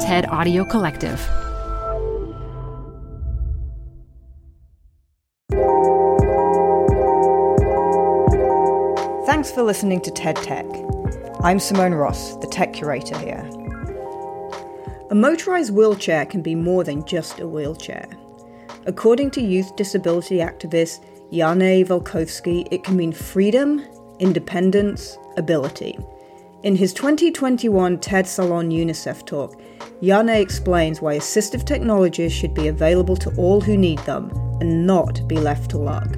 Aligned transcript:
TED 0.00 0.26
Audio 0.26 0.64
Collective. 0.64 1.18
Thanks 9.26 9.50
for 9.50 9.62
listening 9.64 10.00
to 10.02 10.12
TED 10.12 10.36
Tech. 10.36 10.66
I'm 11.40 11.58
Simone 11.58 11.94
Ross, 11.94 12.36
the 12.36 12.46
tech 12.46 12.72
curator 12.72 13.18
here. 13.18 13.44
A 15.10 15.16
motorized 15.16 15.74
wheelchair 15.74 16.26
can 16.26 16.42
be 16.42 16.54
more 16.54 16.84
than 16.84 17.04
just 17.04 17.40
a 17.40 17.48
wheelchair. 17.48 18.08
According 18.86 19.32
to 19.32 19.42
youth 19.42 19.74
disability 19.74 20.36
activist 20.36 21.02
Jane 21.32 21.84
Velkovski, 21.84 22.68
it 22.70 22.84
can 22.84 22.96
mean 22.96 23.12
freedom, 23.12 23.84
independence, 24.20 25.18
ability. 25.36 25.98
In 26.64 26.74
his 26.74 26.92
2021 26.92 28.00
TED 28.00 28.26
Salon 28.26 28.72
UNICEF 28.72 29.24
talk, 29.24 29.60
Jane 30.02 30.28
explains 30.28 31.00
why 31.00 31.16
assistive 31.16 31.64
technologies 31.64 32.32
should 32.32 32.52
be 32.52 32.66
available 32.66 33.16
to 33.18 33.32
all 33.36 33.60
who 33.60 33.76
need 33.76 34.00
them 34.00 34.28
and 34.60 34.84
not 34.84 35.28
be 35.28 35.36
left 35.36 35.70
to 35.70 35.78
luck. 35.78 36.16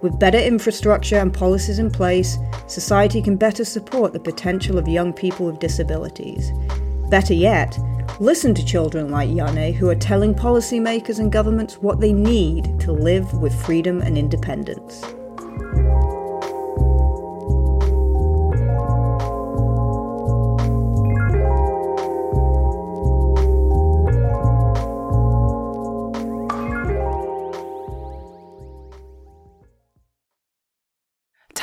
With 0.00 0.20
better 0.20 0.38
infrastructure 0.38 1.16
and 1.16 1.34
policies 1.34 1.80
in 1.80 1.90
place, 1.90 2.38
society 2.68 3.20
can 3.20 3.34
better 3.34 3.64
support 3.64 4.12
the 4.12 4.20
potential 4.20 4.78
of 4.78 4.86
young 4.86 5.12
people 5.12 5.46
with 5.46 5.58
disabilities. 5.58 6.52
Better 7.10 7.34
yet, 7.34 7.76
listen 8.20 8.54
to 8.54 8.64
children 8.64 9.10
like 9.10 9.28
Yane 9.28 9.74
who 9.74 9.88
are 9.88 9.96
telling 9.96 10.36
policymakers 10.36 11.18
and 11.18 11.32
governments 11.32 11.78
what 11.78 11.98
they 11.98 12.12
need 12.12 12.78
to 12.78 12.92
live 12.92 13.32
with 13.40 13.60
freedom 13.64 14.02
and 14.02 14.16
independence. 14.16 15.02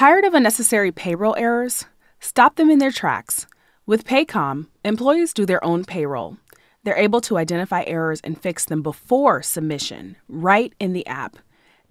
Tired 0.05 0.25
of 0.25 0.35
unnecessary 0.35 0.91
payroll 0.91 1.35
errors? 1.35 1.87
Stop 2.19 2.57
them 2.57 2.69
in 2.69 2.77
their 2.77 2.91
tracks. 2.91 3.47
With 3.87 4.05
Paycom, 4.05 4.67
employees 4.83 5.33
do 5.33 5.47
their 5.47 5.63
own 5.63 5.83
payroll. 5.83 6.37
They're 6.83 6.95
able 6.95 7.21
to 7.21 7.39
identify 7.39 7.83
errors 7.87 8.21
and 8.23 8.39
fix 8.39 8.65
them 8.65 8.83
before 8.83 9.41
submission, 9.41 10.15
right 10.29 10.71
in 10.79 10.93
the 10.93 11.07
app. 11.07 11.37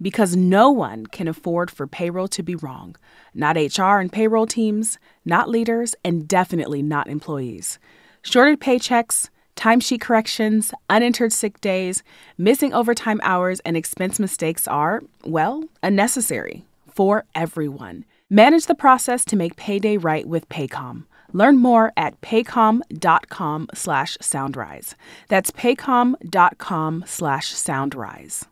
Because 0.01 0.33
no 0.33 0.71
one 0.71 1.07
can 1.07 1.27
afford 1.27 1.69
for 1.69 1.87
payroll 1.87 2.29
to 2.29 2.41
be 2.41 2.55
wrong. 2.55 2.95
Not 3.33 3.57
HR 3.57 3.99
and 3.99 4.09
payroll 4.09 4.47
teams, 4.47 4.97
not 5.25 5.49
leaders, 5.49 5.93
and 6.05 6.25
definitely 6.25 6.81
not 6.81 7.09
employees. 7.09 7.79
Shorted 8.21 8.61
paychecks, 8.61 9.27
timesheet 9.57 9.99
corrections, 9.99 10.73
unentered 10.89 11.33
sick 11.33 11.59
days, 11.59 12.01
missing 12.37 12.73
overtime 12.73 13.19
hours, 13.23 13.59
and 13.65 13.75
expense 13.75 14.21
mistakes 14.21 14.69
are, 14.69 15.03
well, 15.25 15.65
unnecessary 15.83 16.63
for 16.95 17.25
everyone. 17.35 18.05
Manage 18.29 18.65
the 18.65 18.75
process 18.75 19.25
to 19.25 19.35
make 19.35 19.55
payday 19.55 19.97
right 19.97 20.27
with 20.27 20.49
Paycom. 20.49 21.05
Learn 21.33 21.57
more 21.57 21.91
at 21.97 22.19
paycom.com 22.21 23.67
slash 23.73 24.17
soundrise. 24.21 24.95
That's 25.27 25.51
paycom.com 25.51 27.03
slash 27.05 27.47
soundrise. 27.49 28.45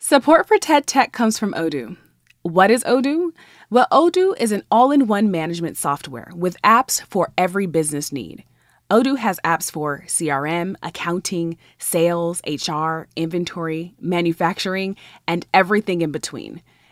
Support 0.00 0.48
for 0.48 0.58
TED 0.58 0.86
Tech 0.86 1.12
comes 1.12 1.38
from 1.38 1.52
Odoo. 1.52 1.96
What 2.42 2.70
is 2.70 2.82
Odoo? 2.84 3.32
Well, 3.68 3.86
Odoo 3.92 4.34
is 4.40 4.50
an 4.50 4.62
all 4.70 4.90
in 4.90 5.06
one 5.06 5.30
management 5.30 5.76
software 5.76 6.32
with 6.34 6.60
apps 6.62 7.02
for 7.02 7.32
every 7.36 7.66
business 7.66 8.10
need. 8.10 8.44
Odoo 8.90 9.18
has 9.18 9.38
apps 9.44 9.70
for 9.70 10.02
CRM, 10.06 10.74
accounting, 10.82 11.58
sales, 11.78 12.40
HR, 12.46 13.08
inventory, 13.14 13.94
manufacturing, 14.00 14.96
and 15.28 15.46
everything 15.54 16.00
in 16.00 16.10
between. 16.10 16.62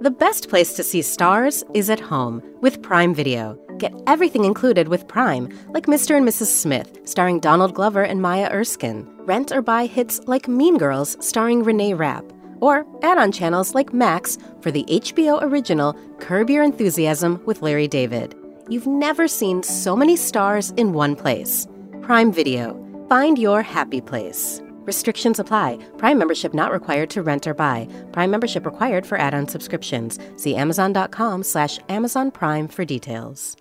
The 0.00 0.12
best 0.12 0.48
place 0.48 0.74
to 0.74 0.84
see 0.84 1.02
stars 1.02 1.64
is 1.74 1.90
at 1.90 1.98
home 1.98 2.40
with 2.60 2.82
Prime 2.82 3.12
Video. 3.12 3.58
Get 3.78 3.92
everything 4.06 4.44
included 4.44 4.86
with 4.86 5.08
Prime, 5.08 5.48
like 5.70 5.86
Mr. 5.86 6.16
and 6.16 6.26
Mrs. 6.26 6.46
Smith, 6.46 7.00
starring 7.02 7.40
Donald 7.40 7.74
Glover 7.74 8.04
and 8.04 8.22
Maya 8.22 8.48
Erskine. 8.52 9.08
Rent 9.24 9.50
or 9.50 9.60
buy 9.60 9.86
hits 9.86 10.20
like 10.28 10.46
Mean 10.46 10.78
Girls, 10.78 11.16
starring 11.18 11.64
Renee 11.64 11.94
Rapp. 11.94 12.24
Or 12.60 12.86
add 13.02 13.18
on 13.18 13.32
channels 13.32 13.74
like 13.74 13.92
Max 13.92 14.38
for 14.60 14.70
the 14.70 14.84
HBO 14.84 15.42
original 15.42 15.96
Curb 16.20 16.48
Your 16.48 16.62
Enthusiasm 16.62 17.42
with 17.44 17.62
Larry 17.62 17.88
David. 17.88 18.36
You've 18.68 18.86
never 18.86 19.26
seen 19.26 19.64
so 19.64 19.96
many 19.96 20.14
stars 20.14 20.70
in 20.76 20.92
one 20.92 21.16
place. 21.16 21.66
Prime 22.02 22.32
Video. 22.32 22.78
Find 23.08 23.36
your 23.36 23.62
happy 23.62 24.00
place. 24.00 24.62
Restrictions 24.88 25.38
apply. 25.38 25.78
Prime 25.98 26.16
membership 26.16 26.54
not 26.54 26.72
required 26.72 27.10
to 27.10 27.22
rent 27.22 27.46
or 27.46 27.52
buy. 27.52 27.86
Prime 28.10 28.30
membership 28.30 28.64
required 28.64 29.04
for 29.04 29.18
add-on 29.18 29.46
subscriptions. 29.46 30.18
See 30.36 30.56
Amazon.com 30.56 31.42
slash 31.42 31.78
Amazon 31.90 32.30
Prime 32.30 32.68
for 32.68 32.86
details. 32.86 33.54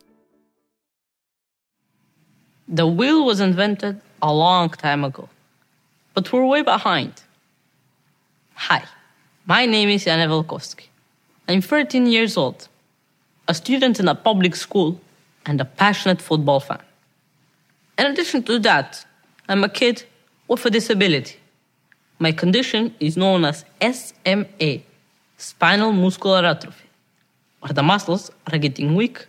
The 2.69 2.87
wheel 2.87 3.25
was 3.25 3.41
invented 3.41 3.99
a 4.21 4.33
long 4.33 4.69
time 4.69 5.03
ago, 5.03 5.27
but 6.13 6.31
we're 6.31 6.45
way 6.45 6.61
behind. 6.61 7.13
Hi, 8.55 8.85
my 9.45 9.65
name 9.65 9.89
is 9.89 10.05
Jane 10.05 10.29
Velkovski. 10.29 10.85
I'm 11.49 11.61
13 11.61 12.07
years 12.07 12.37
old, 12.37 12.69
a 13.49 13.53
student 13.53 13.99
in 13.99 14.07
a 14.07 14.15
public 14.15 14.55
school, 14.55 15.01
and 15.45 15.59
a 15.59 15.65
passionate 15.65 16.21
football 16.21 16.61
fan. 16.61 16.83
In 17.97 18.05
addition 18.05 18.43
to 18.43 18.59
that, 18.59 19.05
I'm 19.49 19.65
a 19.65 19.69
kid 19.69 20.05
with 20.47 20.65
a 20.65 20.69
disability. 20.69 21.37
My 22.19 22.31
condition 22.31 22.95
is 22.99 23.17
known 23.17 23.45
as 23.45 23.65
SMA, 23.79 24.81
spinal 25.37 25.91
muscular 25.91 26.45
atrophy, 26.45 26.87
where 27.59 27.73
the 27.73 27.83
muscles 27.83 28.31
are 28.51 28.57
getting 28.57 28.95
weak, 28.95 29.27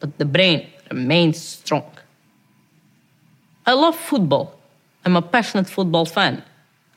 but 0.00 0.18
the 0.18 0.24
brain 0.24 0.66
remains 0.90 1.40
strong. 1.40 1.90
I 3.64 3.72
love 3.72 3.96
football. 3.96 4.58
I'm 5.04 5.16
a 5.16 5.22
passionate 5.22 5.68
football 5.68 6.04
fan, 6.04 6.42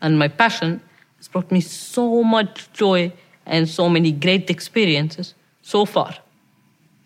and 0.02 0.18
my 0.18 0.28
passion 0.28 0.82
has 1.18 1.28
brought 1.28 1.52
me 1.52 1.62
so 1.62 2.24
much 2.24 2.72
joy 2.74 3.12
and 3.46 3.68
so 3.68 3.90
many 3.90 4.12
great 4.12 4.50
experiences 4.50 5.36
so 5.62 5.86
far, 5.86 6.16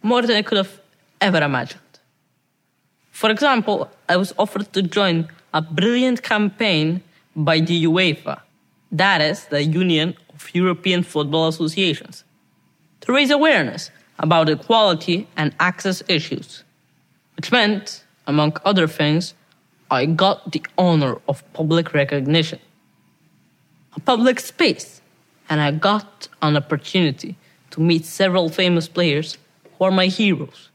more 0.01 0.21
than 0.21 0.37
I 0.37 0.41
could 0.41 0.57
have 0.57 0.79
ever 1.19 1.41
imagined. 1.41 1.81
For 3.11 3.29
example, 3.29 3.89
I 4.07 4.17
was 4.17 4.33
offered 4.37 4.71
to 4.73 4.81
join 4.81 5.29
a 5.53 5.61
brilliant 5.61 6.23
campaign 6.23 7.03
by 7.35 7.59
the 7.59 7.85
UEFA, 7.85 8.41
that 8.91 9.21
is, 9.21 9.45
the 9.45 9.63
Union 9.63 10.15
of 10.33 10.53
European 10.53 11.03
Football 11.03 11.47
Associations, 11.47 12.23
to 13.01 13.13
raise 13.13 13.31
awareness 13.31 13.91
about 14.19 14.49
equality 14.49 15.27
and 15.37 15.53
access 15.59 16.01
issues, 16.07 16.63
which 17.35 17.51
meant, 17.51 18.03
among 18.27 18.57
other 18.65 18.87
things, 18.87 19.33
I 19.91 20.05
got 20.05 20.51
the 20.51 20.65
honor 20.77 21.17
of 21.27 21.43
public 21.53 21.93
recognition, 21.93 22.59
a 23.95 23.99
public 23.99 24.39
space, 24.39 25.01
and 25.49 25.61
I 25.61 25.71
got 25.71 26.27
an 26.41 26.57
opportunity 26.57 27.35
to 27.71 27.81
meet 27.81 28.05
several 28.05 28.49
famous 28.49 28.87
players 28.87 29.37
who 29.77 29.85
are 29.85 29.91
my 29.91 30.07
heroes. 30.07 30.69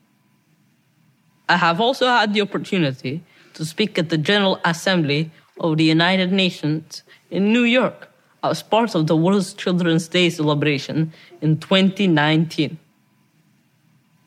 I 1.48 1.56
have 1.56 1.80
also 1.80 2.06
had 2.06 2.34
the 2.34 2.42
opportunity 2.42 3.22
to 3.58 3.64
speak 3.64 3.98
at 3.98 4.08
the 4.08 4.16
General 4.16 4.60
Assembly 4.64 5.30
of 5.58 5.76
the 5.76 5.84
United 5.84 6.30
Nations 6.32 7.02
in 7.28 7.52
New 7.52 7.64
York 7.64 8.08
as 8.44 8.62
part 8.62 8.94
of 8.94 9.08
the 9.08 9.16
World 9.16 9.52
Children's 9.56 10.06
Day 10.06 10.30
celebration 10.30 11.12
in 11.42 11.58
2019. 11.58 12.78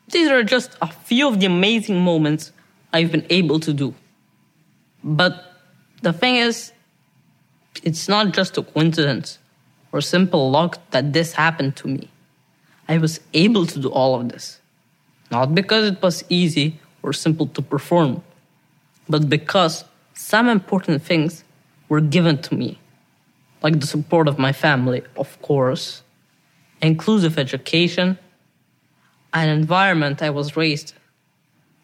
These 0.10 0.28
are 0.28 0.44
just 0.44 0.76
a 0.82 0.88
few 0.88 1.30
of 1.30 1.40
the 1.40 1.46
amazing 1.46 2.02
moments 2.02 2.52
I've 2.92 3.10
been 3.10 3.26
able 3.30 3.62
to 3.62 3.72
do. 3.72 3.94
But 5.02 5.56
the 6.02 6.12
thing 6.12 6.36
is, 6.36 6.74
it's 7.84 8.10
not 8.10 8.34
just 8.34 8.58
a 8.58 8.64
coincidence 8.64 9.40
or 9.94 10.02
simple 10.02 10.52
luck 10.52 10.78
that 10.92 11.14
this 11.14 11.34
happened 11.34 11.78
to 11.78 11.88
me. 11.88 12.10
I 12.90 12.98
was 12.98 13.22
able 13.34 13.66
to 13.66 13.80
do 13.80 13.90
all 13.90 14.20
of 14.20 14.28
this. 14.28 14.60
Not 15.32 15.56
because 15.56 15.86
it 15.86 16.02
was 16.02 16.26
easy 16.28 16.82
or 17.02 17.14
simple 17.14 17.48
to 17.48 17.62
perform, 17.62 18.22
but 19.12 19.30
because 19.30 19.84
some 20.14 20.48
important 20.48 21.02
things 21.04 21.44
were 21.90 22.02
given 22.02 22.42
to 22.44 22.56
me, 22.56 22.80
like 23.62 23.80
the 23.80 23.88
support 23.88 24.28
of 24.28 24.40
my 24.40 24.54
family, 24.54 25.04
of 25.18 25.40
course, 25.42 26.04
inclusive 26.82 27.38
education, 27.38 28.18
an 29.34 29.50
environment 29.50 30.22
I 30.22 30.30
was 30.30 30.58
raised 30.58 30.94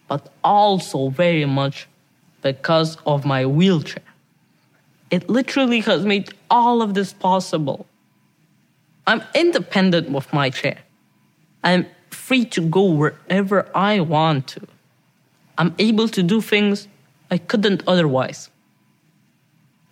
but 0.07 0.31
also 0.43 1.09
very 1.09 1.45
much 1.45 1.87
because 2.41 2.97
of 3.05 3.25
my 3.25 3.45
wheelchair. 3.45 4.03
It 5.11 5.29
literally 5.29 5.81
has 5.81 6.05
made 6.05 6.33
all 6.49 6.81
of 6.81 6.93
this 6.93 7.13
possible. 7.13 7.85
I'm 9.05 9.21
independent 9.35 10.09
with 10.09 10.31
my 10.33 10.49
chair. 10.49 10.79
I'm 11.63 11.85
free 12.09 12.45
to 12.45 12.61
go 12.61 12.83
wherever 12.91 13.69
I 13.75 13.99
want 13.99 14.47
to. 14.49 14.61
I'm 15.57 15.73
able 15.79 16.07
to 16.09 16.23
do 16.23 16.41
things 16.41 16.87
I 17.29 17.37
couldn't 17.37 17.83
otherwise. 17.87 18.49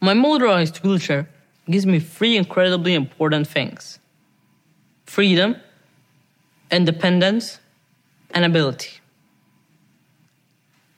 My 0.01 0.13
motorized 0.13 0.77
wheelchair 0.77 1.27
gives 1.69 1.85
me 1.85 1.99
three 1.99 2.37
incredibly 2.37 2.93
important 2.93 3.47
things 3.47 3.99
freedom, 5.05 5.55
independence, 6.71 7.59
and 8.31 8.43
ability. 8.43 8.99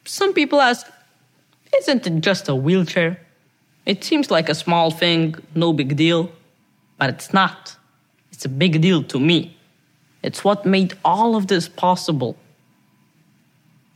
Some 0.05 0.33
people 0.33 0.61
ask, 0.61 0.87
isn't 1.77 2.07
it 2.07 2.21
just 2.21 2.47
a 2.47 2.55
wheelchair? 2.55 3.19
It 3.85 4.03
seems 4.03 4.31
like 4.31 4.49
a 4.49 4.55
small 4.55 4.91
thing, 4.91 5.35
no 5.55 5.73
big 5.73 5.95
deal, 5.95 6.31
but 6.97 7.09
it's 7.09 7.33
not. 7.33 7.75
It's 8.31 8.45
a 8.45 8.49
big 8.49 8.81
deal 8.81 9.03
to 9.03 9.19
me. 9.19 9.57
It's 10.23 10.43
what 10.43 10.65
made 10.65 10.93
all 11.05 11.35
of 11.35 11.47
this 11.47 11.67
possible. 11.67 12.35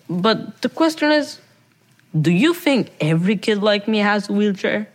But 0.09 0.61
the 0.61 0.69
question 0.69 1.11
is 1.11 1.39
do 2.19 2.31
you 2.31 2.53
think 2.53 2.91
every 2.99 3.37
kid 3.37 3.63
like 3.63 3.87
me 3.87 3.99
has 3.99 4.29
a 4.29 4.33
wheelchair? 4.33 4.89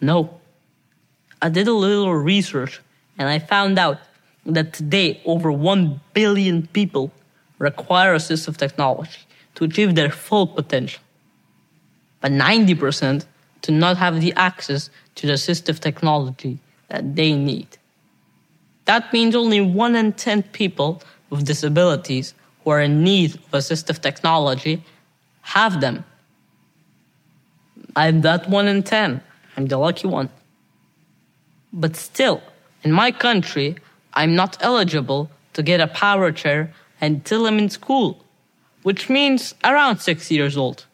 No. 0.00 0.40
I 1.42 1.48
did 1.48 1.66
a 1.66 1.72
little 1.72 2.14
research 2.14 2.80
and 3.18 3.28
I 3.28 3.38
found 3.38 3.78
out 3.78 3.98
that 4.46 4.72
today 4.72 5.20
over 5.24 5.50
1 5.50 6.00
billion 6.12 6.66
people 6.68 7.10
require 7.58 8.14
assistive 8.14 8.56
technology 8.56 9.20
to 9.56 9.64
achieve 9.64 9.94
their 9.94 10.10
full 10.10 10.46
potential. 10.46 11.02
But 12.20 12.32
90% 12.32 13.26
do 13.62 13.72
not 13.72 13.96
have 13.96 14.20
the 14.20 14.32
access 14.34 14.90
to 15.16 15.26
the 15.26 15.32
assistive 15.34 15.80
technology 15.80 16.58
that 16.88 17.16
they 17.16 17.32
need. 17.32 17.68
That 18.84 19.12
means 19.12 19.34
only 19.34 19.60
1 19.60 19.96
in 19.96 20.12
10 20.12 20.42
people 20.44 21.02
with 21.30 21.44
disabilities 21.44 22.34
who 22.62 22.70
are 22.70 22.80
in 22.80 23.02
need 23.02 23.34
of 23.34 23.50
assistive 23.52 24.00
technology 24.00 24.82
have 25.42 25.80
them. 25.80 26.04
I'm 27.96 28.22
that 28.22 28.48
1 28.48 28.68
in 28.68 28.82
10. 28.82 29.20
I'm 29.56 29.66
the 29.66 29.78
lucky 29.78 30.08
one. 30.08 30.30
But 31.72 31.96
still, 31.96 32.42
in 32.82 32.92
my 32.92 33.10
country, 33.12 33.76
I'm 34.14 34.34
not 34.34 34.56
eligible 34.60 35.30
to 35.54 35.62
get 35.62 35.80
a 35.80 35.86
power 35.86 36.32
chair 36.32 36.72
until 37.00 37.46
I'm 37.46 37.58
in 37.58 37.70
school, 37.70 38.24
which 38.82 39.08
means 39.08 39.54
around 39.64 39.98
six 39.98 40.30
years 40.30 40.56
old. 40.56 40.86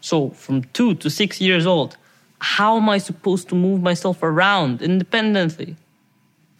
So, 0.00 0.30
from 0.30 0.64
two 0.72 0.94
to 0.96 1.08
six 1.08 1.40
years 1.40 1.66
old, 1.66 1.96
how 2.40 2.76
am 2.76 2.88
I 2.88 2.98
supposed 2.98 3.48
to 3.50 3.54
move 3.54 3.82
myself 3.82 4.22
around 4.22 4.82
independently? 4.82 5.76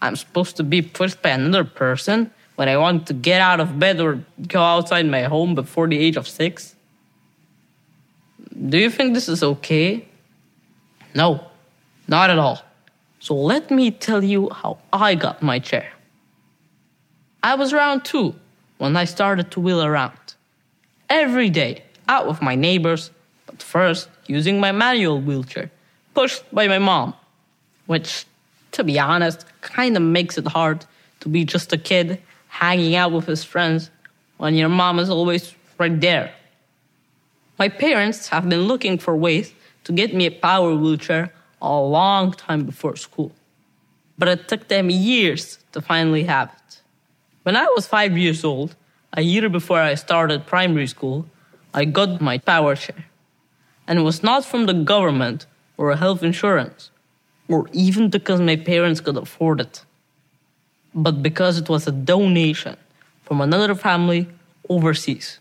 I'm 0.01 0.15
supposed 0.15 0.55
to 0.57 0.63
be 0.63 0.81
pushed 0.81 1.21
by 1.21 1.29
another 1.29 1.65
person 1.65 2.31
when 2.55 2.69
I 2.69 2.77
want 2.77 3.07
to 3.07 3.13
get 3.13 3.41
out 3.41 3.59
of 3.59 3.79
bed 3.79 3.99
or 3.99 4.23
go 4.47 4.61
outside 4.61 5.05
my 5.05 5.23
home 5.23 5.55
before 5.55 5.87
the 5.87 5.97
age 5.97 6.17
of 6.17 6.27
six? 6.27 6.72
Do 8.53 8.77
you 8.77 8.89
think 8.89 9.13
this 9.13 9.27
is 9.27 9.41
okay? 9.43 10.07
No, 11.15 11.45
not 12.07 12.29
at 12.29 12.37
all. 12.37 12.61
So 13.19 13.35
let 13.35 13.71
me 13.71 13.89
tell 13.89 14.23
you 14.23 14.49
how 14.49 14.77
I 14.91 15.15
got 15.15 15.41
my 15.41 15.59
chair. 15.59 15.91
I 17.41 17.55
was 17.55 17.73
around 17.73 18.05
two 18.05 18.35
when 18.77 18.95
I 18.95 19.05
started 19.05 19.49
to 19.51 19.59
wheel 19.59 19.83
around. 19.83 20.35
Every 21.09 21.49
day, 21.49 21.83
out 22.07 22.27
with 22.27 22.41
my 22.41 22.55
neighbors, 22.55 23.11
but 23.45 23.61
first 23.61 24.09
using 24.27 24.59
my 24.59 24.71
manual 24.71 25.19
wheelchair, 25.19 25.71
pushed 26.13 26.43
by 26.53 26.67
my 26.67 26.79
mom, 26.79 27.13
which, 27.85 28.25
to 28.73 28.83
be 28.83 28.99
honest, 28.99 29.45
kind 29.61 29.95
of 29.97 30.03
makes 30.03 30.37
it 30.37 30.47
hard 30.47 30.85
to 31.21 31.29
be 31.29 31.45
just 31.45 31.73
a 31.73 31.77
kid 31.77 32.21
hanging 32.47 32.95
out 32.95 33.11
with 33.11 33.25
his 33.25 33.43
friends 33.43 33.89
when 34.37 34.53
your 34.53 34.69
mom 34.69 34.99
is 34.99 35.09
always 35.09 35.55
right 35.77 35.99
there. 35.99 36.31
My 37.59 37.69
parents 37.69 38.29
have 38.29 38.49
been 38.49 38.63
looking 38.63 38.97
for 38.97 39.15
ways 39.15 39.53
to 39.83 39.91
get 39.91 40.13
me 40.13 40.25
a 40.25 40.31
power 40.31 40.75
wheelchair 40.75 41.31
a 41.61 41.79
long 41.79 42.31
time 42.31 42.65
before 42.65 42.95
school, 42.95 43.31
but 44.17 44.27
it 44.27 44.47
took 44.47 44.67
them 44.67 44.89
years 44.89 45.59
to 45.71 45.81
finally 45.81 46.23
have 46.23 46.49
it. 46.49 46.81
When 47.43 47.55
I 47.55 47.65
was 47.75 47.85
five 47.85 48.17
years 48.17 48.43
old, 48.43 48.75
a 49.13 49.21
year 49.21 49.49
before 49.49 49.79
I 49.79 49.95
started 49.95 50.47
primary 50.47 50.87
school, 50.87 51.27
I 51.73 51.85
got 51.85 52.21
my 52.21 52.37
power 52.37 52.75
chair. 52.75 53.05
And 53.87 53.99
it 53.99 54.01
was 54.01 54.23
not 54.23 54.45
from 54.45 54.65
the 54.65 54.73
government 54.73 55.45
or 55.77 55.95
health 55.95 56.23
insurance, 56.23 56.89
or 57.47 57.67
even 57.73 58.09
because 58.09 58.39
my 58.41 58.55
parents 58.55 58.99
could 58.99 59.17
afford 59.17 59.59
it, 59.59 59.85
but 60.95 61.21
because 61.21 61.57
it 61.57 61.69
was 61.69 61.87
a 61.87 61.91
donation 61.91 62.77
from 63.23 63.41
another 63.41 63.75
family 63.75 64.27
overseas. 64.69 65.39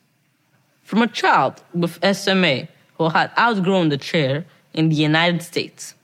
From 0.83 1.03
a 1.03 1.07
child 1.07 1.63
with 1.73 1.99
SMA 2.17 2.69
who 2.99 3.09
had 3.09 3.31
outgrown 3.39 3.89
the 3.89 3.99
chair 3.99 4.45
in 4.75 4.89
the 4.89 4.97
United 4.97 5.43
States. 5.43 5.95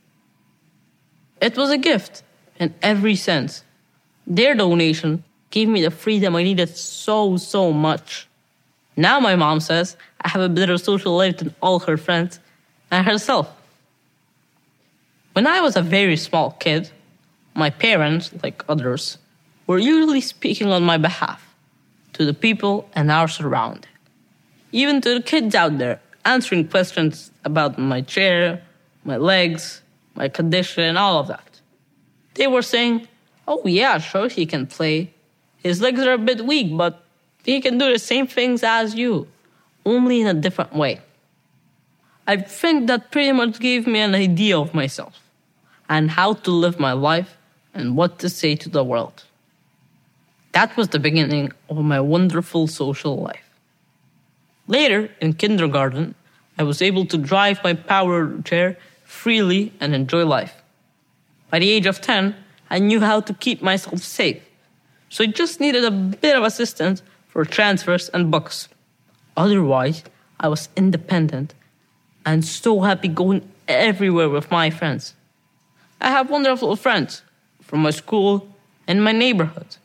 It 1.41 1.57
was 1.57 1.71
a 1.71 1.79
gift 1.79 2.23
in 2.59 2.75
every 2.83 3.17
sense. 3.17 3.65
Their 4.27 4.55
donation 4.55 5.25
gave 5.51 5.69
me 5.69 5.83
the 5.83 5.91
freedom 5.91 6.37
I 6.37 6.43
needed 6.43 6.77
so, 6.77 7.37
so 7.37 7.73
much. 7.73 8.29
Now 8.97 9.21
my 9.21 9.37
mom 9.37 9.61
says 9.61 9.97
I 10.21 10.29
have 10.29 10.43
a 10.43 10.49
better 10.49 10.77
social 10.77 11.17
life 11.17 11.39
than 11.39 11.55
all 11.63 11.79
her 11.81 11.97
friends 11.97 12.41
and 12.91 13.07
herself. 13.07 13.49
When 15.33 15.47
I 15.47 15.61
was 15.61 15.77
a 15.77 15.83
very 15.83 16.17
small 16.17 16.51
kid, 16.59 16.91
my 17.55 17.71
parents, 17.71 18.33
like 18.43 18.65
others, 18.69 19.19
were 19.67 19.79
usually 19.79 20.21
speaking 20.21 20.69
on 20.73 20.83
my 20.83 20.97
behalf 20.99 21.55
to 22.15 22.25
the 22.25 22.35
people 22.35 22.89
and 22.95 23.11
our 23.11 23.29
surrounding, 23.29 23.85
even 24.73 25.01
to 25.01 25.15
the 25.15 25.23
kids 25.23 25.55
out 25.55 25.79
there 25.79 26.01
answering 26.25 26.69
questions 26.69 27.31
about 27.45 27.79
my 27.79 28.01
chair, 28.01 28.63
my 29.05 29.17
legs, 29.17 29.83
my 30.15 30.29
condition, 30.29 30.97
all 30.97 31.19
of 31.21 31.29
that. 31.29 31.61
They 32.35 32.47
were 32.47 32.63
saying, 32.63 33.09
Oh, 33.47 33.63
yeah, 33.65 33.97
sure, 33.99 34.29
he 34.29 34.45
can 34.45 34.67
play. 34.67 35.15
His 35.57 35.81
legs 35.81 36.01
are 36.01 36.13
a 36.13 36.19
bit 36.19 36.45
weak, 36.45 36.77
but 36.77 37.03
he 37.45 37.61
can 37.63 37.79
do 37.79 37.91
the 37.91 37.99
same 37.99 38.27
things 38.27 38.63
as 38.63 38.95
you, 38.95 39.27
only 39.87 40.21
in 40.21 40.27
a 40.27 40.35
different 40.35 40.75
way. 40.75 41.01
I 42.27 42.37
think 42.37 42.89
that 42.89 43.11
pretty 43.11 43.33
much 43.33 43.59
gave 43.59 43.87
me 43.87 44.01
an 44.01 44.15
idea 44.15 44.59
of 44.59 44.75
myself 44.75 45.19
and 45.89 46.11
how 46.11 46.35
to 46.35 46.51
live 46.51 46.79
my 46.79 46.93
life 46.93 47.39
and 47.73 47.97
what 47.97 48.19
to 48.19 48.29
say 48.29 48.55
to 48.57 48.69
the 48.69 48.85
world. 48.85 49.25
That 50.53 50.77
was 50.77 50.89
the 50.89 50.99
beginning 50.99 51.53
of 51.71 51.79
my 51.79 52.01
wonderful 52.01 52.67
social 52.67 53.17
life. 53.17 53.48
Later, 54.69 55.11
in 55.21 55.33
kindergarten, 55.33 56.15
I 56.59 56.63
was 56.63 56.83
able 56.83 57.07
to 57.07 57.17
drive 57.17 57.65
my 57.65 57.73
power 57.73 58.41
chair 58.43 58.77
freely 59.03 59.73
and 59.81 59.95
enjoy 59.95 60.27
life. 60.27 60.63
By 61.51 61.61
the 61.61 61.71
age 61.71 61.87
of 61.87 62.03
10, 62.03 62.37
I 62.69 62.79
knew 62.79 63.01
how 63.01 63.21
to 63.21 63.33
keep 63.33 63.63
myself 63.63 64.01
safe, 64.01 64.43
so 65.09 65.25
I 65.25 65.29
just 65.29 65.59
needed 65.59 65.85
a 65.85 65.91
bit 65.91 66.37
of 66.37 66.45
assistance 66.45 67.03
for 67.29 67.47
transfers 67.47 68.11
and 68.11 68.31
books. 68.31 68.69
Otherwise, 69.39 70.05
I 70.39 70.49
was 70.49 70.69
independent 70.77 71.55
and 72.27 72.45
so 72.45 72.83
happy 72.83 73.09
going 73.09 73.49
everywhere 73.67 74.29
with 74.29 74.51
my 74.51 74.69
friends. 74.69 75.15
I 75.99 76.11
have 76.11 76.29
wonderful 76.29 76.77
friends 76.77 77.23
from 77.63 77.81
my 77.81 77.91
school 77.91 78.55
and 78.87 79.03
my 79.03 79.13
neighborhood. 79.13 79.77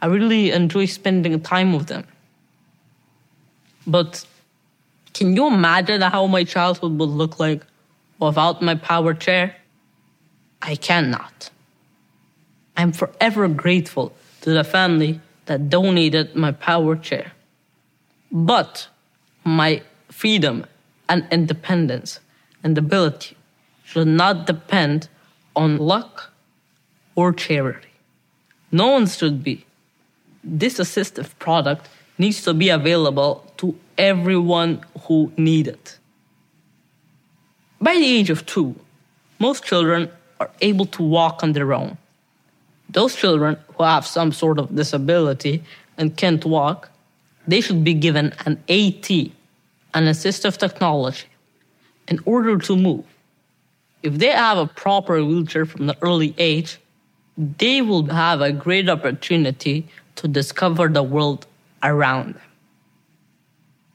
I 0.00 0.06
really 0.06 0.52
enjoy 0.52 0.86
spending 0.86 1.38
time 1.40 1.74
with 1.74 1.88
them. 1.88 2.06
But 3.86 4.24
can 5.12 5.34
you 5.34 5.46
imagine 5.46 6.02
how 6.02 6.26
my 6.26 6.44
childhood 6.44 6.98
would 6.98 7.08
look 7.08 7.38
like 7.40 7.62
without 8.18 8.62
my 8.62 8.74
power 8.74 9.14
chair? 9.14 9.56
I 10.62 10.76
cannot. 10.76 11.50
I'm 12.76 12.92
forever 12.92 13.48
grateful 13.48 14.12
to 14.42 14.50
the 14.50 14.64
family 14.64 15.20
that 15.46 15.68
donated 15.68 16.36
my 16.36 16.52
power 16.52 16.96
chair. 16.96 17.32
But 18.30 18.88
my 19.44 19.82
freedom 20.08 20.66
and 21.08 21.26
independence 21.30 22.20
and 22.62 22.76
ability 22.78 23.36
should 23.84 24.06
not 24.06 24.46
depend 24.46 25.08
on 25.56 25.78
luck 25.78 26.30
or 27.14 27.32
charity. 27.32 27.88
No 28.70 28.88
one 28.88 29.06
should 29.06 29.42
be. 29.42 29.66
This 30.44 30.78
assistive 30.78 31.36
product 31.38 31.88
needs 32.20 32.42
to 32.42 32.52
be 32.52 32.68
available 32.68 33.32
to 33.56 33.74
everyone 33.96 34.84
who 35.04 35.32
need 35.38 35.66
it. 35.66 35.96
By 37.80 37.94
the 37.94 38.10
age 38.18 38.28
of 38.28 38.44
two, 38.44 38.76
most 39.38 39.64
children 39.64 40.10
are 40.38 40.50
able 40.60 40.84
to 40.96 41.02
walk 41.02 41.42
on 41.42 41.52
their 41.52 41.72
own. 41.72 41.96
Those 42.90 43.16
children 43.16 43.56
who 43.74 43.84
have 43.84 44.06
some 44.06 44.32
sort 44.32 44.58
of 44.58 44.74
disability 44.76 45.64
and 45.96 46.14
can't 46.14 46.44
walk, 46.44 46.90
they 47.48 47.62
should 47.62 47.82
be 47.84 47.94
given 47.94 48.34
an 48.44 48.62
AT, 48.68 49.08
an 49.94 50.04
assistive 50.14 50.58
technology, 50.58 51.28
in 52.06 52.18
order 52.26 52.58
to 52.58 52.76
move. 52.76 53.06
If 54.02 54.18
they 54.18 54.32
have 54.44 54.58
a 54.58 54.66
proper 54.66 55.24
wheelchair 55.24 55.64
from 55.64 55.86
the 55.86 55.96
early 56.02 56.34
age, 56.36 56.78
they 57.38 57.80
will 57.80 58.06
have 58.06 58.42
a 58.42 58.52
great 58.52 58.90
opportunity 58.90 59.88
to 60.16 60.28
discover 60.28 60.88
the 60.88 61.02
world 61.02 61.46
around 61.82 62.34
them. 62.34 62.42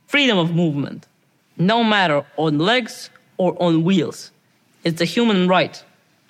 Freedom 0.07 0.37
of 0.37 0.55
movement, 0.55 1.07
no 1.57 1.83
matter 1.83 2.25
on 2.37 2.57
legs 2.59 3.09
or 3.37 3.55
on 3.61 3.83
wheels, 3.83 4.31
is 4.83 5.01
a 5.01 5.05
human 5.05 5.47
right, 5.47 5.83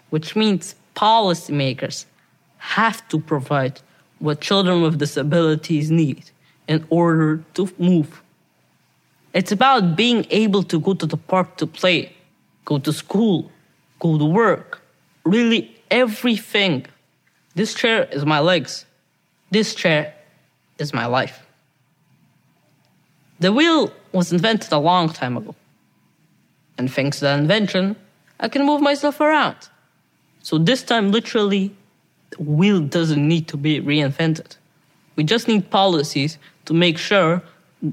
which 0.09 0.35
means 0.35 0.75
policymakers 0.95 2.05
have 2.57 3.07
to 3.09 3.19
provide 3.19 3.81
what 4.19 4.41
children 4.41 4.81
with 4.81 4.97
disabilities 4.97 5.91
need 5.91 6.31
in 6.67 6.85
order 6.89 7.43
to 7.53 7.69
move. 7.77 8.21
It's 9.33 9.51
about 9.51 9.95
being 9.95 10.25
able 10.29 10.63
to 10.63 10.79
go 10.79 10.93
to 10.93 11.05
the 11.05 11.17
park 11.17 11.57
to 11.57 11.67
play, 11.67 12.15
go 12.63 12.79
to 12.79 12.93
school, 12.93 13.51
go 13.99 14.17
to 14.17 14.25
work, 14.25 14.81
really 15.25 15.75
everything. 15.91 16.85
This 17.53 17.73
chair 17.73 18.07
is 18.11 18.25
my 18.25 18.39
legs. 18.39 18.85
This 19.51 19.75
chair 19.75 20.13
is 20.79 20.93
my 20.93 21.05
life. 21.05 21.44
The 23.45 23.53
wheel 23.53 23.91
was 24.11 24.33
invented 24.33 24.71
a 24.71 24.79
long 24.79 25.07
time 25.07 25.37
ago. 25.37 25.53
And 26.79 26.91
thanks 26.91 27.19
to 27.19 27.25
that 27.25 27.37
invention, 27.37 27.95
I 28.39 28.47
can 28.47 28.65
move 28.65 28.81
myself 28.81 29.21
around. 29.21 29.69
So 30.41 30.57
this 30.57 30.81
time, 30.81 31.11
literally, 31.11 31.75
the 32.31 32.41
wheel 32.41 32.79
doesn't 32.79 33.27
need 33.27 33.47
to 33.49 33.55
be 33.55 33.79
reinvented. 33.79 34.57
We 35.15 35.23
just 35.23 35.47
need 35.47 35.69
policies 35.69 36.39
to 36.65 36.73
make 36.73 36.97
sure 36.97 37.43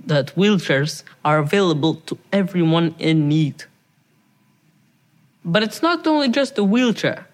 that 0.07 0.35
wheelchairs 0.37 1.03
are 1.23 1.39
available 1.41 1.97
to 2.07 2.17
everyone 2.33 2.95
in 2.99 3.29
need. 3.29 3.65
But 5.45 5.63
it's 5.63 5.83
not 5.83 6.07
only 6.07 6.31
just 6.31 6.57
a 6.57 6.65
wheelchair. 6.65 7.27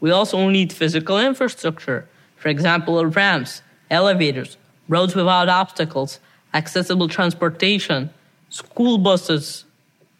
We 0.00 0.10
also 0.10 0.48
need 0.48 0.72
physical 0.72 1.18
infrastructure, 1.18 2.08
for 2.36 2.48
example, 2.48 3.04
ramps, 3.04 3.60
elevators, 3.90 4.56
roads 4.88 5.14
without 5.14 5.50
obstacles, 5.50 6.20
accessible 6.54 7.08
transportation, 7.08 8.10
school 8.48 8.98
buses, 8.98 9.64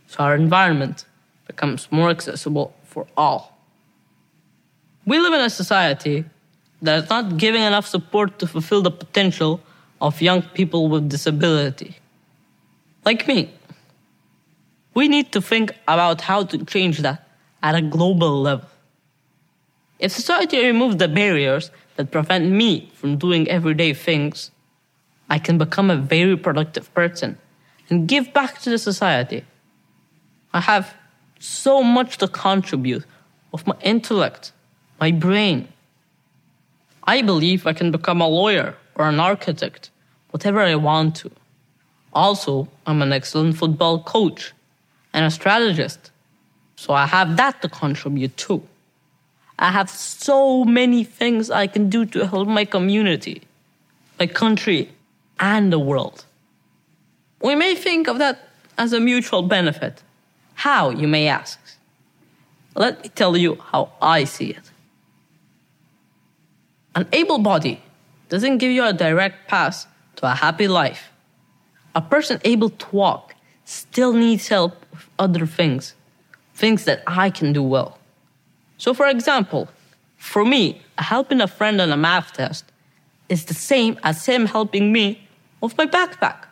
so 0.06 0.24
our 0.24 0.34
environment 0.34 1.04
becomes 1.46 1.90
more 1.90 2.10
accessible 2.10 2.74
for 2.84 3.06
all. 3.16 3.56
We 5.06 5.18
live 5.18 5.32
in 5.32 5.40
a 5.40 5.50
society 5.50 6.24
that 6.82 7.04
is 7.04 7.10
not 7.10 7.36
giving 7.36 7.62
enough 7.62 7.86
support 7.86 8.38
to 8.38 8.46
fulfill 8.46 8.82
the 8.82 8.90
potential 8.90 9.60
of 10.00 10.20
young 10.20 10.42
people 10.42 10.88
with 10.88 11.08
disability. 11.08 11.96
Like 13.04 13.26
me. 13.28 13.52
We 14.94 15.08
need 15.08 15.32
to 15.32 15.40
think 15.40 15.72
about 15.86 16.22
how 16.22 16.44
to 16.44 16.64
change 16.64 16.98
that 16.98 17.28
at 17.62 17.74
a 17.74 17.82
global 17.82 18.40
level. 18.42 18.68
If 19.98 20.12
society 20.12 20.64
removes 20.64 20.96
the 20.96 21.08
barriers 21.08 21.70
that 21.96 22.10
prevent 22.10 22.50
me 22.50 22.90
from 22.94 23.16
doing 23.16 23.48
everyday 23.48 23.92
things, 23.92 24.50
I 25.30 25.38
can 25.38 25.56
become 25.58 25.90
a 25.90 25.96
very 25.96 26.36
productive 26.36 26.92
person 26.92 27.38
and 27.88 28.08
give 28.08 28.34
back 28.34 28.60
to 28.62 28.70
the 28.70 28.78
society. 28.78 29.44
I 30.52 30.60
have 30.60 30.94
so 31.38 31.82
much 31.82 32.18
to 32.18 32.26
contribute 32.26 33.04
of 33.54 33.66
my 33.66 33.76
intellect, 33.80 34.52
my 35.00 35.12
brain. 35.12 35.68
I 37.04 37.22
believe 37.22 37.66
I 37.66 37.72
can 37.72 37.92
become 37.92 38.20
a 38.20 38.28
lawyer 38.28 38.74
or 38.96 39.08
an 39.08 39.20
architect, 39.20 39.90
whatever 40.30 40.60
I 40.60 40.74
want 40.74 41.14
to. 41.16 41.30
Also, 42.12 42.68
I'm 42.86 43.00
an 43.00 43.12
excellent 43.12 43.56
football 43.56 44.02
coach 44.02 44.52
and 45.12 45.24
a 45.24 45.30
strategist, 45.30 46.10
so 46.74 46.92
I 46.92 47.06
have 47.06 47.36
that 47.36 47.62
to 47.62 47.68
contribute 47.68 48.36
too. 48.36 48.62
I 49.60 49.70
have 49.70 49.88
so 49.88 50.64
many 50.64 51.04
things 51.04 51.50
I 51.50 51.68
can 51.68 51.88
do 51.88 52.04
to 52.06 52.26
help 52.26 52.48
my 52.48 52.64
community, 52.64 53.42
my 54.18 54.26
country, 54.26 54.90
and 55.40 55.72
the 55.72 55.78
world. 55.78 56.24
We 57.42 57.54
may 57.54 57.74
think 57.74 58.06
of 58.06 58.18
that 58.18 58.48
as 58.76 58.92
a 58.92 59.00
mutual 59.00 59.42
benefit. 59.42 60.02
How, 60.54 60.90
you 60.90 61.08
may 61.08 61.26
ask? 61.26 61.58
Let 62.76 63.02
me 63.02 63.08
tell 63.08 63.36
you 63.36 63.58
how 63.72 63.92
I 64.00 64.24
see 64.24 64.50
it. 64.50 64.70
An 66.94 67.08
able 67.12 67.38
body 67.38 67.82
doesn't 68.28 68.58
give 68.58 68.70
you 68.70 68.84
a 68.84 68.92
direct 68.92 69.48
path 69.48 69.86
to 70.16 70.30
a 70.30 70.34
happy 70.34 70.68
life. 70.68 71.10
A 71.94 72.02
person 72.02 72.40
able 72.44 72.70
to 72.70 72.86
walk 72.92 73.34
still 73.64 74.12
needs 74.12 74.48
help 74.48 74.84
with 74.92 75.08
other 75.18 75.46
things, 75.46 75.94
things 76.54 76.84
that 76.84 77.02
I 77.06 77.30
can 77.30 77.52
do 77.52 77.62
well. 77.62 77.98
So, 78.78 78.94
for 78.94 79.06
example, 79.06 79.68
for 80.16 80.44
me, 80.44 80.82
helping 80.98 81.40
a 81.40 81.48
friend 81.48 81.80
on 81.80 81.90
a 81.90 81.96
math 81.96 82.34
test 82.34 82.64
is 83.28 83.46
the 83.46 83.54
same 83.54 83.98
as 84.02 84.26
him 84.26 84.46
helping 84.46 84.92
me 84.92 85.26
with 85.60 85.76
my 85.76 85.86
backpack. 85.86 86.44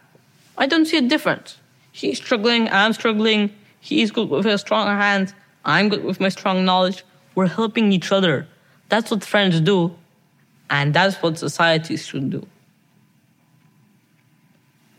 I 0.57 0.67
don't 0.67 0.87
see 0.87 0.99
a 0.99 1.03
difference. 1.03 1.59
He's 1.93 2.19
struggling, 2.19 2.69
I'm 2.69 2.93
struggling. 2.93 3.55
He's 3.81 4.11
good 4.11 4.29
with 4.29 4.45
his 4.45 4.61
strong 4.61 4.87
hands, 4.87 5.35
I'm 5.65 5.89
good 5.89 6.05
with 6.05 6.21
my 6.21 6.29
strong 6.29 6.65
knowledge. 6.65 7.05
We're 7.35 7.47
helping 7.47 7.93
each 7.93 8.11
other. 8.11 8.49
That's 8.89 9.11
what 9.11 9.23
friends 9.25 9.61
do, 9.61 9.95
and 10.71 10.93
that's 10.93 11.17
what 11.23 11.39
societies 11.39 12.07
should 12.07 12.31
do. 12.31 12.47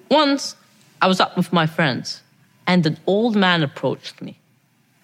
Once, 0.09 0.55
I 1.01 1.07
was 1.07 1.19
out 1.19 1.35
with 1.35 1.51
my 1.51 1.65
friends, 1.65 2.21
and 2.65 2.85
an 2.85 2.97
old 3.07 3.35
man 3.35 3.63
approached 3.63 4.21
me 4.21 4.39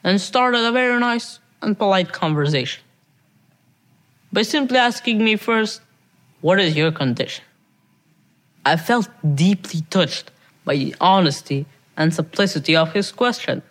and 0.04 0.22
started 0.22 0.66
a 0.66 0.72
very 0.72 1.00
nice 1.00 1.40
and 1.62 1.78
polite 1.78 2.12
conversation 2.12 2.84
by 4.32 4.44
simply 4.44 4.78
asking 4.78 5.24
me 5.24 5.36
first, 5.36 5.82
What 6.42 6.60
is 6.60 6.76
your 6.76 6.92
condition? 6.92 7.44
I 8.66 8.78
felt 8.78 9.10
deeply 9.36 9.82
touched 9.92 10.32
by 10.66 10.76
the 10.76 10.96
honesty 11.00 11.68
and 11.96 12.14
simplicity 12.14 12.76
of 12.76 12.94
his 12.94 13.12
question. 13.12 13.62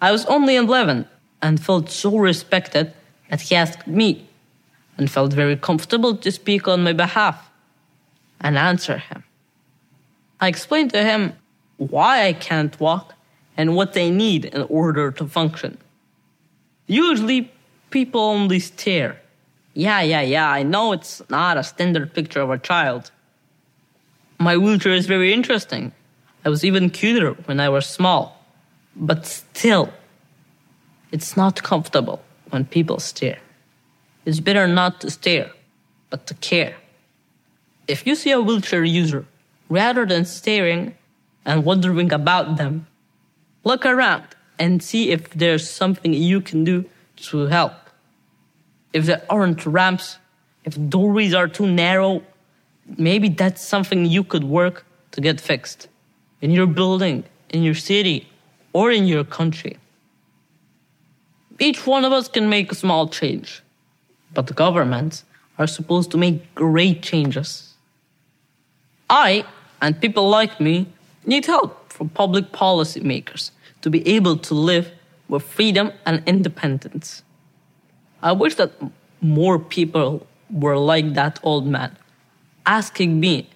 I 0.00 0.10
was 0.10 0.26
only 0.26 0.56
11 0.56 1.06
and 1.40 1.64
felt 1.64 1.90
so 1.90 2.18
respected 2.18 2.92
that 3.30 3.42
he 3.42 3.54
asked 3.54 3.86
me 3.86 4.28
and 4.96 5.08
felt 5.08 5.32
very 5.32 5.56
comfortable 5.56 6.16
to 6.16 6.32
speak 6.32 6.66
on 6.66 6.82
my 6.82 6.92
behalf 6.92 7.48
and 8.40 8.58
answer 8.58 8.98
him. 8.98 9.22
I 10.40 10.48
explained 10.48 10.92
to 10.92 11.02
him 11.02 11.34
why 11.76 12.26
I 12.26 12.32
can't 12.32 12.78
walk 12.80 13.14
and 13.56 13.76
what 13.76 13.92
they 13.92 14.10
need 14.10 14.46
in 14.46 14.62
order 14.62 15.10
to 15.12 15.26
function. 15.26 15.78
Usually, 16.86 17.52
people 17.90 18.20
only 18.20 18.58
stare. 18.60 19.20
Yeah, 19.74 20.00
yeah, 20.00 20.22
yeah, 20.22 20.50
I 20.50 20.64
know 20.64 20.92
it's 20.92 21.22
not 21.28 21.56
a 21.56 21.62
standard 21.62 22.14
picture 22.14 22.40
of 22.40 22.50
a 22.50 22.58
child. 22.58 23.12
My 24.38 24.56
wheelchair 24.56 24.92
is 24.92 25.06
very 25.06 25.32
interesting. 25.32 25.92
I 26.44 26.48
was 26.48 26.64
even 26.64 26.90
cuter 26.90 27.32
when 27.46 27.58
I 27.58 27.68
was 27.68 27.86
small. 27.86 28.44
But 28.94 29.26
still, 29.26 29.92
it's 31.10 31.36
not 31.36 31.62
comfortable 31.62 32.22
when 32.50 32.64
people 32.64 33.00
stare. 33.00 33.40
It's 34.24 34.40
better 34.40 34.68
not 34.68 35.00
to 35.00 35.10
stare, 35.10 35.50
but 36.10 36.26
to 36.28 36.34
care. 36.34 36.76
If 37.88 38.06
you 38.06 38.14
see 38.14 38.30
a 38.30 38.40
wheelchair 38.40 38.84
user, 38.84 39.24
rather 39.68 40.06
than 40.06 40.24
staring 40.24 40.94
and 41.44 41.64
wondering 41.64 42.12
about 42.12 42.56
them, 42.56 42.86
look 43.64 43.86
around 43.86 44.24
and 44.58 44.82
see 44.82 45.10
if 45.10 45.30
there's 45.30 45.68
something 45.68 46.12
you 46.12 46.40
can 46.40 46.64
do 46.64 46.84
to 47.16 47.46
help. 47.46 47.72
If 48.92 49.06
there 49.06 49.24
aren't 49.30 49.66
ramps, 49.66 50.18
if 50.64 50.74
doorways 50.88 51.34
are 51.34 51.48
too 51.48 51.66
narrow, 51.66 52.22
maybe 52.96 53.28
that's 53.28 53.62
something 53.62 54.06
you 54.06 54.24
could 54.24 54.44
work 54.44 54.84
to 55.12 55.20
get 55.20 55.40
fixed 55.40 55.88
in 56.40 56.50
your 56.50 56.66
building, 56.66 57.24
in 57.50 57.62
your 57.62 57.74
city, 57.74 58.28
or 58.72 58.90
in 58.90 59.06
your 59.06 59.24
country. 59.24 59.76
Each 61.58 61.86
one 61.86 62.04
of 62.04 62.12
us 62.12 62.28
can 62.28 62.48
make 62.48 62.70
a 62.70 62.74
small 62.74 63.08
change, 63.08 63.62
but 64.32 64.46
the 64.46 64.54
governments 64.54 65.24
are 65.58 65.66
supposed 65.66 66.10
to 66.12 66.18
make 66.18 66.54
great 66.54 67.02
changes. 67.02 67.74
I, 69.10 69.44
and 69.82 70.00
people 70.00 70.28
like 70.28 70.60
me, 70.60 70.86
need 71.26 71.46
help 71.46 71.92
from 71.92 72.08
public 72.10 72.52
policy 72.52 73.00
makers 73.00 73.50
to 73.82 73.90
be 73.90 74.06
able 74.06 74.36
to 74.36 74.54
live 74.54 74.90
with 75.28 75.42
freedom 75.42 75.92
and 76.06 76.22
independence. 76.26 77.22
I 78.22 78.32
wish 78.32 78.54
that 78.56 78.72
more 79.20 79.58
people 79.58 80.26
were 80.50 80.76
like 80.76 81.14
that 81.14 81.38
old 81.42 81.66
man, 81.66 81.96
asking 82.68 83.18
me 83.18 83.48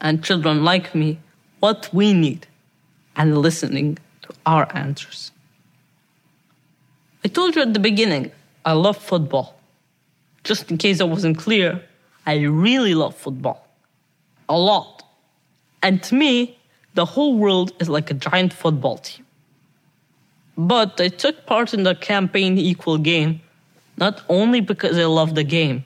and 0.00 0.22
children 0.22 0.64
like 0.64 0.94
me 0.94 1.18
what 1.60 1.88
we 1.94 2.12
need 2.12 2.46
and 3.16 3.38
listening 3.38 3.96
to 4.22 4.34
our 4.44 4.68
answers. 4.76 5.30
I 7.24 7.28
told 7.28 7.56
you 7.56 7.62
at 7.62 7.72
the 7.72 7.80
beginning, 7.80 8.32
I 8.64 8.72
love 8.72 8.98
football. 8.98 9.54
just 10.44 10.70
in 10.70 10.78
case 10.78 11.00
I 11.00 11.04
wasn't 11.04 11.36
clear, 11.36 11.82
I 12.24 12.34
really 12.66 12.94
love 12.94 13.14
football. 13.14 13.66
A 14.48 14.56
lot. 14.56 15.02
And 15.82 16.02
to 16.04 16.14
me, 16.14 16.56
the 16.94 17.04
whole 17.04 17.34
world 17.36 17.72
is 17.80 17.88
like 17.88 18.10
a 18.10 18.14
giant 18.14 18.52
football 18.52 18.98
team. 18.98 19.26
But 20.56 21.00
I 21.00 21.08
took 21.08 21.44
part 21.44 21.74
in 21.74 21.82
the 21.82 21.94
campaign 21.94 22.56
Equal 22.56 22.98
Game 22.98 23.40
not 23.98 24.22
only 24.28 24.60
because 24.60 24.96
I 24.96 25.04
love 25.04 25.34
the 25.34 25.44
game, 25.44 25.84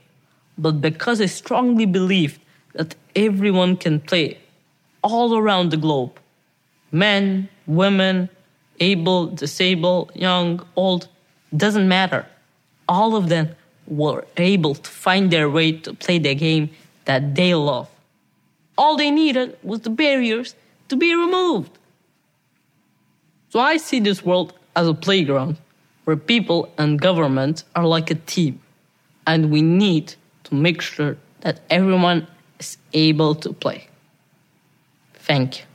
but 0.58 0.80
because 0.80 1.20
I 1.20 1.26
strongly 1.26 1.86
believe 1.86 2.38
that 2.74 2.94
everyone 3.14 3.76
can 3.76 4.00
play 4.00 4.38
all 5.02 5.36
around 5.36 5.70
the 5.70 5.76
globe. 5.76 6.18
Men, 6.90 7.48
women, 7.66 8.28
able, 8.80 9.26
disabled, 9.26 10.12
young, 10.14 10.64
old, 10.76 11.08
doesn't 11.56 11.88
matter. 11.88 12.26
All 12.88 13.16
of 13.16 13.28
them 13.28 13.54
were 13.86 14.24
able 14.36 14.74
to 14.74 14.90
find 14.90 15.30
their 15.30 15.48
way 15.50 15.72
to 15.72 15.94
play 15.94 16.18
the 16.18 16.34
game 16.34 16.70
that 17.04 17.34
they 17.34 17.54
love. 17.54 17.88
All 18.78 18.96
they 18.96 19.10
needed 19.10 19.56
was 19.62 19.80
the 19.80 19.90
barriers 19.90 20.54
to 20.88 20.96
be 20.96 21.14
removed. 21.14 21.78
So 23.50 23.60
I 23.60 23.76
see 23.76 24.00
this 24.00 24.24
world 24.24 24.54
as 24.74 24.86
a 24.88 24.94
playground 24.94 25.58
where 26.04 26.16
people 26.16 26.72
and 26.78 27.00
government 27.00 27.64
are 27.76 27.86
like 27.86 28.10
a 28.10 28.14
team, 28.14 28.60
and 29.26 29.50
we 29.50 29.62
need 29.62 30.14
to 30.44 30.54
make 30.54 30.80
sure 30.80 31.16
that 31.40 31.60
everyone 31.70 32.26
is 32.62 32.78
able 32.92 33.34
to 33.34 33.52
play. 33.52 33.88
Thank 35.28 35.60
you. 35.60 35.71